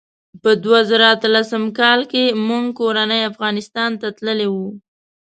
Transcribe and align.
په 0.43 0.49
دوه 0.63 0.79
زره 0.89 1.05
اتلسم 1.15 1.63
کال 1.79 2.01
کې 2.11 2.23
موږ 2.47 2.65
کورنۍ 2.79 3.21
افغانستان 3.31 3.91
ته 4.01 4.07
تللي 4.17 4.47
وو. 4.53 4.67